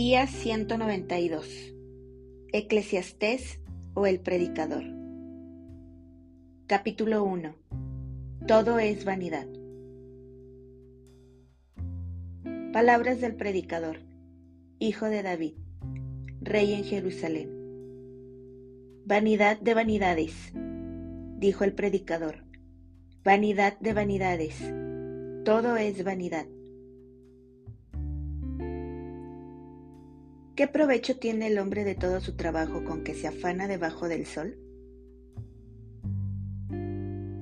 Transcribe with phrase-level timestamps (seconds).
[0.00, 1.74] Día 192.
[2.52, 3.60] Eclesiastés
[3.94, 4.84] o el Predicador.
[6.68, 7.56] Capítulo 1.
[8.46, 9.48] Todo es vanidad.
[12.72, 13.98] Palabras del Predicador,
[14.78, 15.54] hijo de David,
[16.42, 17.50] rey en Jerusalén.
[19.04, 20.52] Vanidad de vanidades,
[21.38, 22.44] dijo el Predicador.
[23.24, 24.62] Vanidad de vanidades.
[25.44, 26.46] Todo es vanidad.
[30.58, 34.26] ¿Qué provecho tiene el hombre de todo su trabajo con que se afana debajo del
[34.26, 34.58] sol?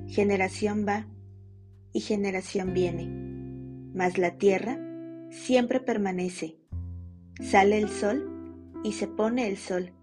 [0.07, 1.09] Generación va
[1.95, 3.09] y generación viene,
[3.95, 4.79] mas la tierra
[5.31, 6.59] siempre permanece.
[7.41, 9.95] Sale el sol y se pone el sol,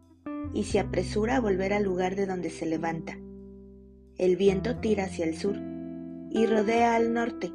[0.56, 3.16] y se apresura a volver al lugar de donde se levanta.
[4.18, 5.56] El viento tira hacia el sur
[6.32, 7.52] y rodea al norte,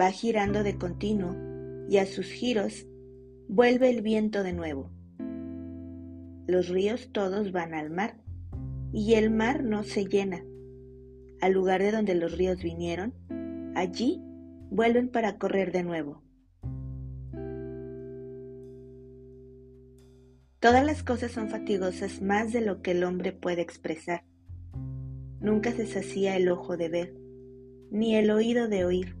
[0.00, 1.34] va girando de continuo,
[1.90, 2.86] y a sus giros
[3.48, 4.90] vuelve el viento de nuevo.
[6.46, 8.16] Los ríos todos van al mar,
[8.92, 10.44] y el mar no se llena.
[11.40, 13.14] Al lugar de donde los ríos vinieron,
[13.74, 14.22] allí
[14.70, 16.22] vuelven para correr de nuevo.
[20.60, 24.24] Todas las cosas son fatigosas más de lo que el hombre puede expresar.
[25.40, 27.14] Nunca se sacía el ojo de ver,
[27.90, 29.16] ni el oído de oír.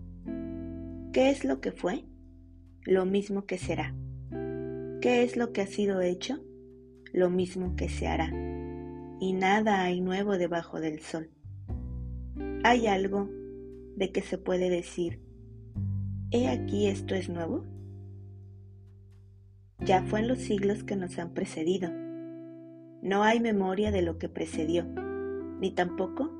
[1.12, 2.04] ¿Qué es lo que fue?
[2.82, 3.94] Lo mismo que será.
[5.00, 6.40] ¿Qué es lo que ha sido hecho?
[7.12, 8.32] Lo mismo que se hará.
[9.20, 11.30] Y nada hay nuevo debajo del sol.
[12.64, 13.30] ¿Hay algo
[13.94, 15.22] de que se puede decir,
[16.32, 17.64] he aquí esto es nuevo?
[19.78, 21.90] Ya fue en los siglos que nos han precedido.
[23.00, 24.84] No hay memoria de lo que precedió,
[25.60, 26.32] ni tampoco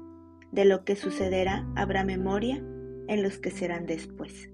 [0.51, 4.51] de lo que sucederá habrá memoria en los que serán después.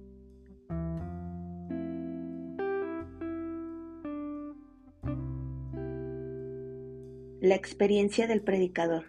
[7.45, 9.05] La experiencia del predicador.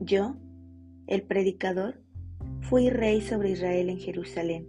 [0.00, 0.34] Yo,
[1.06, 2.02] el predicador,
[2.62, 4.66] fui rey sobre Israel en Jerusalén,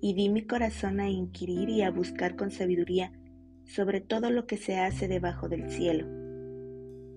[0.00, 3.12] y di mi corazón a inquirir y a buscar con sabiduría
[3.66, 6.06] sobre todo lo que se hace debajo del cielo.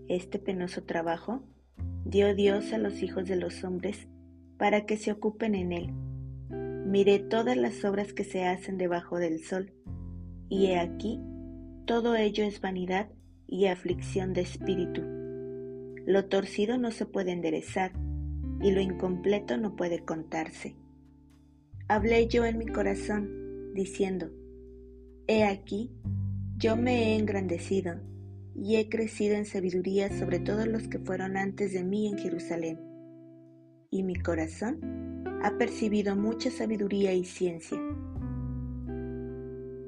[0.10, 1.44] Este penoso trabajo
[2.04, 4.10] dio Dios a los hijos de los hombres
[4.58, 5.94] para que se ocupen en él.
[6.86, 9.72] Miré todas las obras que se hacen debajo del sol,
[10.50, 11.22] y he aquí,
[11.86, 13.08] todo ello es vanidad
[13.48, 15.02] y aflicción de espíritu.
[16.06, 17.92] Lo torcido no se puede enderezar
[18.62, 20.76] y lo incompleto no puede contarse.
[21.88, 24.30] Hablé yo en mi corazón, diciendo,
[25.28, 25.92] He aquí,
[26.58, 28.00] yo me he engrandecido
[28.56, 32.80] y he crecido en sabiduría sobre todos los que fueron antes de mí en Jerusalén.
[33.92, 37.80] Y mi corazón ha percibido mucha sabiduría y ciencia.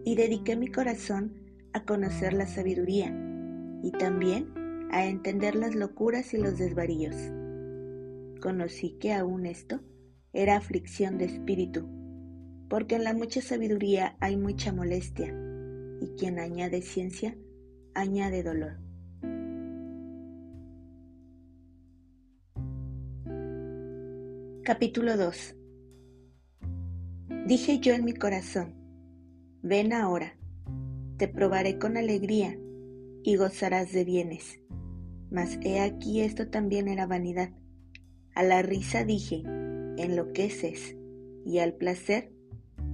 [0.04, 1.34] Y dediqué mi corazón
[1.74, 3.27] a conocer la sabiduría
[3.88, 4.50] y también
[4.92, 7.16] a entender las locuras y los desvaríos.
[8.42, 9.80] Conocí que aún esto
[10.34, 11.88] era aflicción de espíritu,
[12.70, 15.34] porque en la mucha sabiduría hay mucha molestia,
[16.02, 17.38] y quien añade ciencia,
[17.94, 18.78] añade dolor.
[24.66, 25.56] Capítulo 2
[27.46, 28.76] Dije yo en mi corazón,
[29.62, 30.36] ven ahora,
[31.16, 32.58] te probaré con alegría
[33.28, 34.62] y gozarás de bienes.
[35.30, 37.50] Mas he aquí esto también era vanidad.
[38.34, 39.44] A la risa dije,
[39.98, 40.96] enloqueces,
[41.44, 42.32] y al placer,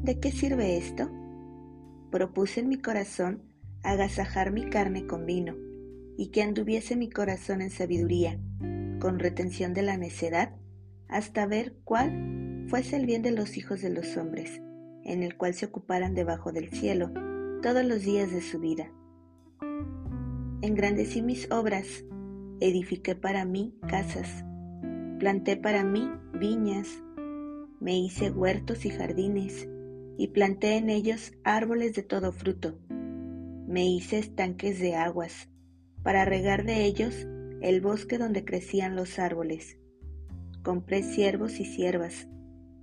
[0.01, 1.07] ¿de qué sirve esto?
[2.09, 3.44] Propuse en mi corazón
[3.83, 5.55] agasajar mi carne con vino,
[6.17, 8.39] y que anduviese mi corazón en sabiduría,
[9.00, 10.55] con retención de la necedad,
[11.09, 14.63] hasta ver cuál fuese el bien de los hijos de los hombres,
[15.03, 17.11] en el cual se ocuparan debajo del cielo
[17.61, 18.91] todos los días de su vida
[20.63, 22.06] engrandecí mis obras,
[22.62, 24.46] edifiqué para mí casas,
[25.19, 26.09] planté para mí
[26.40, 27.03] viñas,
[27.81, 29.68] me hice huertos y jardines,
[30.18, 32.80] y planté en ellos árboles de todo fruto.
[33.68, 35.50] Me hice estanques de aguas,
[36.01, 37.27] para regar de ellos
[37.62, 39.77] el bosque donde crecían los árboles.
[40.63, 42.30] Compré siervos y siervas,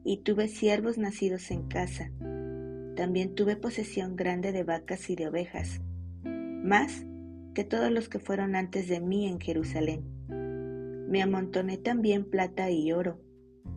[0.04, 2.12] y tuve siervos nacidos en casa.
[2.94, 5.80] También tuve posesión grande de vacas y de ovejas.
[6.22, 7.06] Más
[7.64, 10.04] todos los que fueron antes de mí en Jerusalén.
[11.08, 13.20] Me amontoné también plata y oro,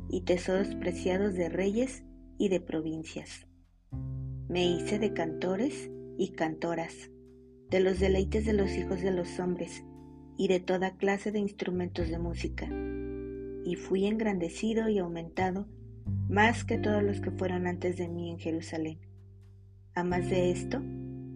[0.10, 2.04] y tesoros preciados de reyes
[2.38, 3.48] y de provincias.
[4.48, 7.10] Me hice de cantores y cantoras,
[7.70, 9.84] de los deleites de los hijos de los hombres,
[10.38, 12.68] y de toda clase de instrumentos de música.
[13.66, 15.68] Y fui engrandecido y aumentado
[16.30, 19.00] más que todos los que fueron antes de mí en Jerusalén.
[19.96, 20.82] A más de esto,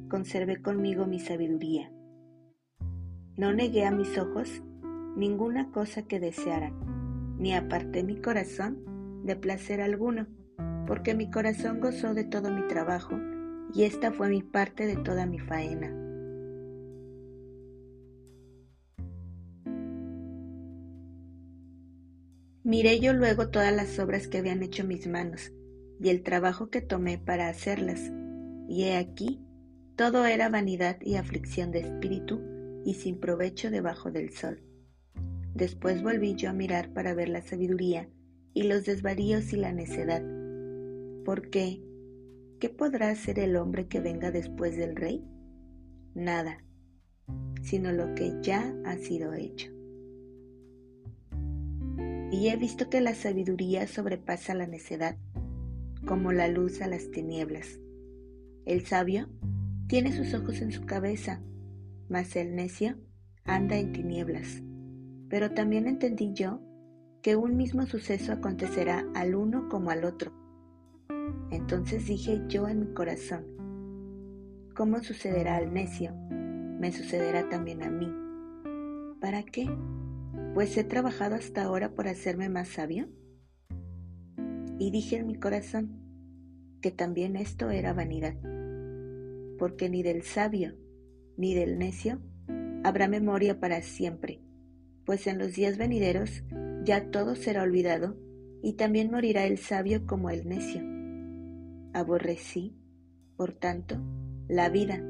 [0.09, 1.91] conservé conmigo mi sabiduría.
[3.37, 4.63] No negué a mis ojos
[5.15, 6.73] ninguna cosa que desearan,
[7.37, 10.25] ni aparté mi corazón de placer alguno,
[10.87, 13.15] porque mi corazón gozó de todo mi trabajo,
[13.75, 15.93] y esta fue mi parte de toda mi faena.
[22.63, 25.53] Miré yo luego todas las obras que habían hecho mis manos,
[25.99, 28.11] y el trabajo que tomé para hacerlas,
[28.67, 29.39] y he aquí,
[29.95, 32.41] todo era vanidad y aflicción de espíritu,
[32.87, 34.63] y sin provecho debajo del sol.
[35.53, 38.09] Después volví yo a mirar para ver la sabiduría
[38.53, 40.23] y los desvaríos y la necedad.
[41.25, 41.81] Porque,
[42.61, 45.21] ¿qué podrá hacer el hombre que venga después del rey?
[46.15, 46.63] Nada,
[47.61, 49.69] sino lo que ya ha sido hecho.
[52.31, 55.17] Y he visto que la sabiduría sobrepasa la necedad,
[56.05, 57.81] como la luz a las tinieblas.
[58.65, 59.27] El sabio
[59.87, 61.41] tiene sus ojos en su cabeza,
[62.09, 62.97] mas el necio
[63.43, 64.61] anda en tinieblas.
[65.29, 66.61] Pero también entendí yo
[67.21, 70.31] que un mismo suceso acontecerá al uno como al otro.
[71.51, 73.45] Entonces dije yo en mi corazón,
[74.75, 76.13] ¿cómo sucederá al necio?
[76.79, 78.13] Me sucederá también a mí.
[79.19, 79.67] ¿Para qué?
[80.53, 83.09] Pues he trabajado hasta ahora por hacerme más sabio.
[84.79, 85.99] Y dije en mi corazón
[86.81, 88.35] que también esto era vanidad,
[89.57, 90.75] porque ni del sabio
[91.37, 92.19] ni del necio
[92.83, 94.41] habrá memoria para siempre
[95.07, 96.43] pues en los días venideros
[96.83, 98.17] ya todo será olvidado,
[98.61, 100.81] y también morirá el sabio como el necio.
[101.93, 102.75] Aborrecí,
[103.37, 103.95] por tanto,
[104.49, 105.01] la vida,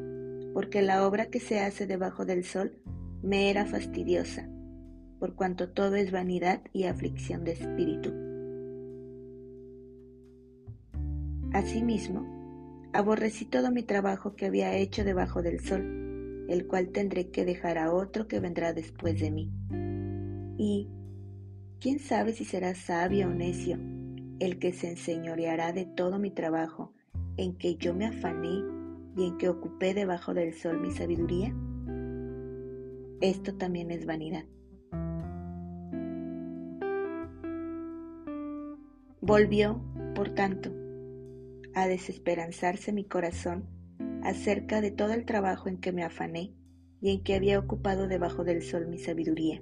[0.53, 2.77] porque la obra que se hace debajo del sol
[3.23, 4.47] me era fastidiosa,
[5.19, 8.13] por cuanto todo es vanidad y aflicción de espíritu.
[11.53, 16.06] Asimismo, aborrecí todo mi trabajo que había hecho debajo del sol,
[16.47, 19.51] el cual tendré que dejar a otro que vendrá después de mí.
[20.57, 20.89] Y
[21.79, 23.77] quién sabe si será sabio o necio
[24.39, 26.93] el que se enseñoreará de todo mi trabajo
[27.37, 28.63] en que yo me afané
[29.15, 31.53] y en que ocupé debajo del sol mi sabiduría.
[33.19, 34.45] Esto también es vanidad.
[39.21, 39.81] Volvió,
[40.15, 40.71] por tanto,
[41.73, 43.65] a desesperanzarse mi corazón
[44.27, 46.53] acerca de todo el trabajo en que me afané
[47.01, 49.61] y en que había ocupado debajo del sol mi sabiduría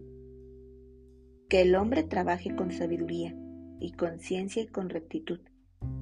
[1.50, 3.36] que el hombre trabaje con sabiduría
[3.80, 5.40] y con ciencia y con rectitud,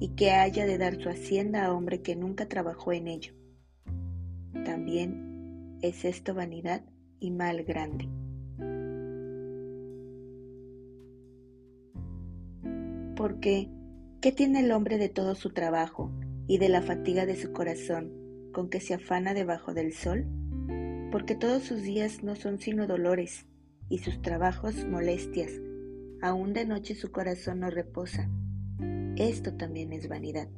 [0.00, 3.34] y que haya de dar su hacienda a hombre que nunca trabajó en ello.
[4.64, 6.82] También es esto vanidad
[7.20, 8.08] y mal grande.
[13.16, 13.68] Porque,
[14.20, 16.10] ¿qué tiene el hombre de todo su trabajo
[16.46, 18.23] y de la fatiga de su corazón
[18.54, 20.24] con que se afana debajo del sol?
[21.12, 23.46] Porque todos sus días no son sino dolores,
[23.90, 25.52] y sus trabajos molestias,
[26.22, 28.30] aún de noche su corazón no reposa.
[29.16, 30.48] Esto también es vanidad.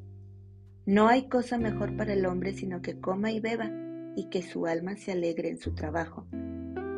[0.87, 3.73] No hay cosa mejor para el hombre sino que coma y beba
[4.15, 6.29] y que su alma se alegre en su trabajo.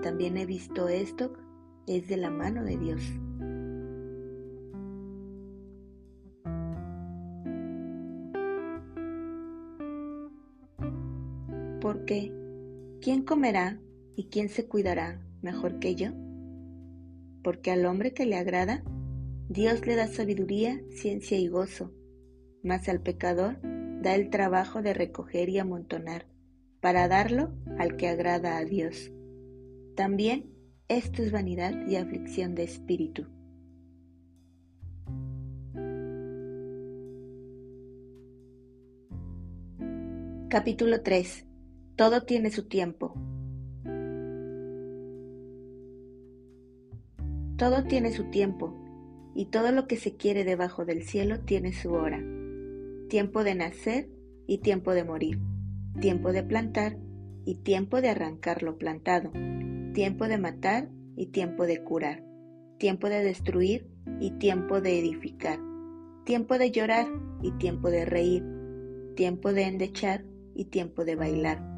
[0.03, 1.33] También he visto esto,
[1.87, 3.01] es de la mano de Dios.
[11.89, 12.31] Porque,
[13.01, 13.81] ¿quién comerá
[14.15, 16.11] y quién se cuidará mejor que yo?
[17.43, 18.85] Porque al hombre que le agrada,
[19.49, 21.95] Dios le da sabiduría, ciencia y gozo,
[22.63, 23.57] mas al pecador
[24.03, 26.27] da el trabajo de recoger y amontonar,
[26.83, 29.11] para darlo al que agrada a Dios.
[29.97, 30.53] También
[30.89, 33.25] esto es vanidad y aflicción de espíritu.
[40.51, 41.48] Capítulo 3.
[41.99, 43.13] Todo tiene su tiempo.
[47.57, 48.73] Todo tiene su tiempo,
[49.35, 52.23] y todo lo que se quiere debajo del cielo tiene su hora.
[53.09, 54.09] Tiempo de nacer
[54.47, 55.41] y tiempo de morir.
[56.01, 56.97] Tiempo de plantar
[57.45, 59.33] y tiempo de arrancar lo plantado.
[59.93, 62.23] Tiempo de matar y tiempo de curar.
[62.79, 63.91] Tiempo de destruir
[64.21, 65.59] y tiempo de edificar.
[66.25, 67.09] Tiempo de llorar
[67.43, 68.45] y tiempo de reír.
[69.17, 70.25] Tiempo de endechar
[70.55, 71.78] y tiempo de bailar.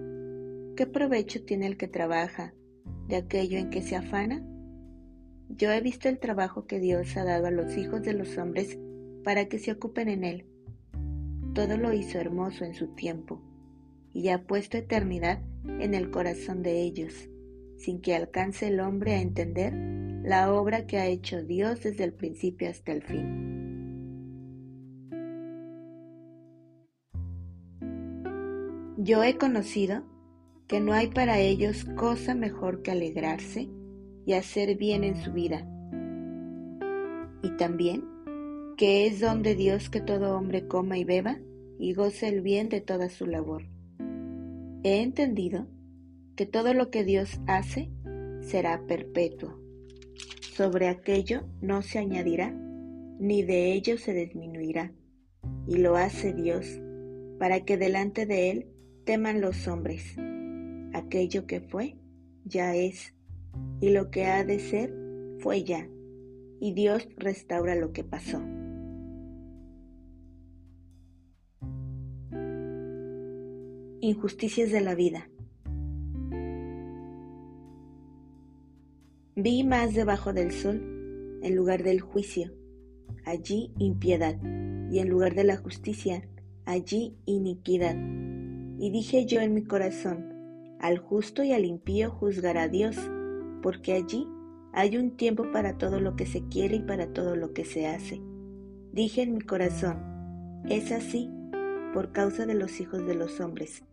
[0.75, 2.53] ¿Qué provecho tiene el que trabaja
[3.07, 4.45] de aquello en que se afana?
[5.49, 8.79] Yo he visto el trabajo que Dios ha dado a los hijos de los hombres
[9.23, 10.45] para que se ocupen en él.
[11.53, 13.41] Todo lo hizo hermoso en su tiempo
[14.13, 17.29] y ha puesto eternidad en el corazón de ellos,
[17.77, 19.73] sin que alcance el hombre a entender
[20.23, 23.51] la obra que ha hecho Dios desde el principio hasta el fin.
[28.97, 30.03] Yo he conocido
[30.71, 33.67] que no hay para ellos cosa mejor que alegrarse
[34.25, 35.67] y hacer bien en su vida.
[37.43, 38.05] Y también
[38.77, 41.39] que es don de Dios que todo hombre coma y beba
[41.77, 43.63] y goce el bien de toda su labor.
[44.83, 45.67] He entendido
[46.37, 47.91] que todo lo que Dios hace
[48.39, 49.59] será perpetuo.
[50.53, 52.49] Sobre aquello no se añadirá,
[53.19, 54.93] ni de ello se disminuirá.
[55.67, 56.79] Y lo hace Dios,
[57.39, 58.67] para que delante de Él
[59.03, 60.15] teman los hombres.
[60.93, 61.97] Aquello que fue,
[62.45, 63.13] ya es,
[63.79, 64.93] y lo que ha de ser,
[65.39, 65.87] fue ya,
[66.59, 68.41] y Dios restaura lo que pasó.
[74.01, 75.29] Injusticias de la vida.
[79.35, 82.51] Vi más debajo del sol, en lugar del juicio,
[83.25, 84.37] allí impiedad,
[84.91, 86.27] y en lugar de la justicia,
[86.65, 87.95] allí iniquidad.
[88.77, 90.30] Y dije yo en mi corazón,
[90.81, 92.97] al justo y al impío juzgará Dios,
[93.61, 94.27] porque allí
[94.73, 97.85] hay un tiempo para todo lo que se quiere y para todo lo que se
[97.85, 98.19] hace.
[98.91, 99.99] Dije en mi corazón,
[100.67, 101.29] es así
[101.93, 103.83] por causa de los hijos de los hombres,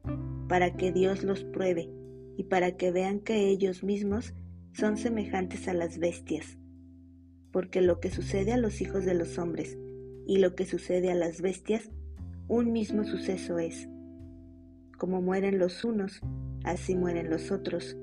[0.49, 1.91] para que Dios los pruebe
[2.39, 4.33] y para que vean que ellos mismos
[4.73, 6.57] son semejantes a las bestias.
[7.53, 9.77] Porque lo que sucede a los hijos de los hombres
[10.27, 11.91] y lo que sucede a las bestias,
[12.49, 13.89] un mismo suceso es
[14.99, 16.21] como mueren los unos,
[16.71, 17.97] así mueren los otros,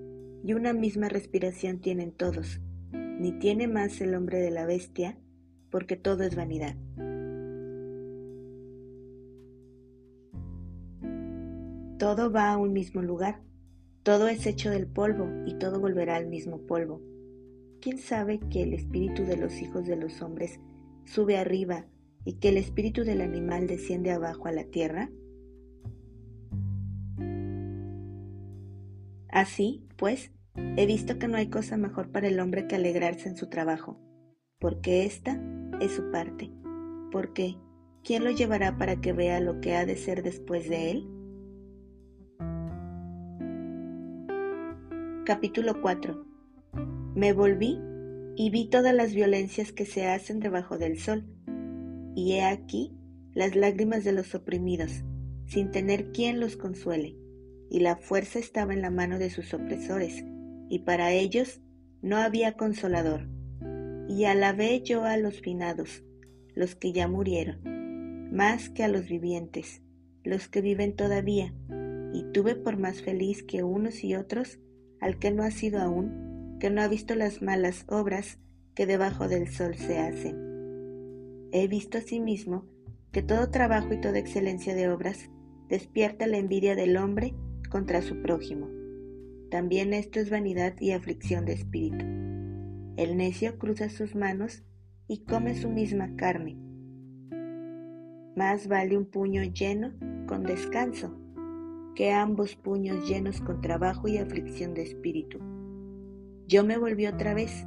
[0.43, 5.17] y una misma respiración tienen todos, ni tiene más el hombre de la bestia,
[5.69, 6.75] porque todo es vanidad.
[11.97, 13.41] Todo va a un mismo lugar,
[14.03, 17.01] todo es hecho del polvo y todo volverá al mismo polvo.
[17.81, 20.59] ¿Quién sabe que el espíritu de los hijos de los hombres
[21.05, 21.87] sube arriba
[22.23, 25.09] y que el espíritu del animal desciende abajo a la tierra?
[29.35, 30.31] Así, pues,
[30.77, 33.99] he visto que no hay cosa mejor para el hombre que alegrarse en su trabajo,
[34.59, 35.37] porque esta
[35.81, 36.53] es su parte.
[37.11, 37.57] Porque,
[38.01, 41.07] ¿quién lo llevará para que vea lo que ha de ser después de él?
[45.25, 46.25] Capítulo 4
[47.13, 47.77] Me volví
[48.37, 51.25] y vi todas las violencias que se hacen debajo del sol,
[52.15, 52.95] y he aquí
[53.33, 55.03] las lágrimas de los oprimidos,
[55.45, 57.24] sin tener quien los consuele
[57.75, 60.23] y la fuerza estaba en la mano de sus opresores,
[60.69, 61.59] y para ellos
[62.01, 63.27] no había consolador.
[64.07, 66.01] Y alabé yo a los finados,
[66.53, 69.81] los que ya murieron, más que a los vivientes,
[70.23, 71.53] los que viven todavía,
[72.13, 74.57] y tuve por más feliz que unos y otros
[75.01, 78.39] al que no ha sido aún, que no ha visto las malas obras
[78.73, 81.49] que debajo del sol se hacen.
[81.51, 82.63] He visto asimismo
[83.11, 85.29] que todo trabajo y toda excelencia de obras
[85.67, 87.35] despierta la envidia del hombre
[87.75, 88.69] contra su prójimo.
[89.51, 92.05] También esto es vanidad y aflicción de espíritu.
[92.95, 94.63] El necio cruza sus manos
[95.09, 96.55] y come su misma carne.
[98.37, 99.91] Más vale un puño lleno
[100.25, 101.19] con descanso
[101.95, 105.39] que ambos puños llenos con trabajo y aflicción de espíritu.
[106.47, 107.65] Yo me volví otra vez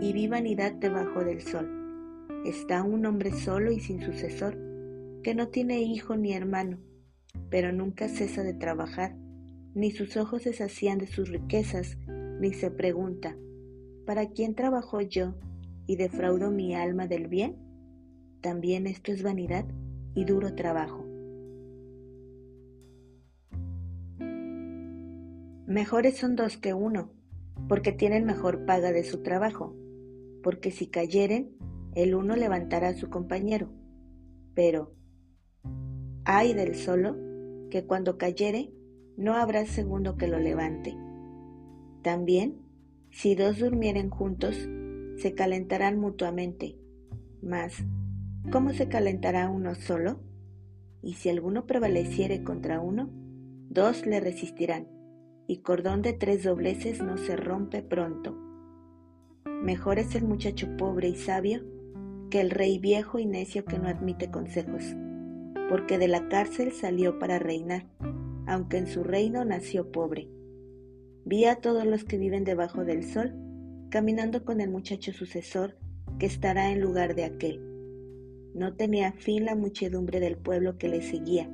[0.00, 1.68] y vi vanidad debajo del sol.
[2.46, 4.56] Está un hombre solo y sin sucesor,
[5.24, 6.78] que no tiene hijo ni hermano,
[7.50, 9.16] pero nunca cesa de trabajar
[9.74, 11.96] ni sus ojos se sacían de sus riquezas,
[12.40, 13.36] ni se pregunta,
[14.06, 15.34] ¿para quién trabajo yo
[15.86, 17.56] y defraudo mi alma del bien?
[18.40, 19.66] También esto es vanidad
[20.14, 21.04] y duro trabajo.
[25.66, 27.12] Mejores son dos que uno,
[27.68, 29.76] porque tienen mejor paga de su trabajo,
[30.42, 31.58] porque si cayeren,
[31.94, 33.68] el uno levantará a su compañero.
[34.54, 34.94] Pero,
[36.24, 37.16] ay del solo,
[37.70, 38.72] que cuando cayere,
[39.18, 40.96] no habrá segundo que lo levante.
[42.02, 42.60] También,
[43.10, 44.56] si dos durmieren juntos,
[45.16, 46.78] se calentarán mutuamente.
[47.42, 47.84] Mas,
[48.52, 50.20] ¿cómo se calentará uno solo?
[51.02, 53.10] Y si alguno prevaleciere contra uno,
[53.68, 54.86] dos le resistirán,
[55.48, 58.38] y cordón de tres dobleces no se rompe pronto.
[59.64, 61.64] Mejor es el muchacho pobre y sabio
[62.30, 64.84] que el rey viejo y necio que no admite consejos,
[65.68, 67.86] porque de la cárcel salió para reinar
[68.48, 70.28] aunque en su reino nació pobre.
[71.24, 73.34] Vi a todos los que viven debajo del sol,
[73.90, 75.76] caminando con el muchacho sucesor,
[76.18, 77.60] que estará en lugar de aquel.
[78.54, 81.48] No tenía fin la muchedumbre del pueblo que le seguía.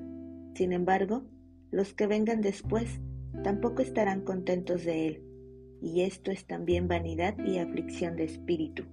[0.54, 1.24] Sin embargo,
[1.72, 3.00] los que vengan después
[3.42, 5.22] tampoco estarán contentos de él,
[5.82, 8.84] y esto es también vanidad y aflicción de espíritu.